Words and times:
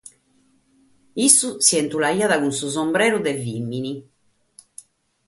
Issu 1.25 1.49
si 1.65 1.77
bentuleit 1.79 2.31
cun 2.41 2.53
su 2.59 2.67
sombreri 2.77 3.19
de 3.27 3.33
vìmine. 3.43 3.93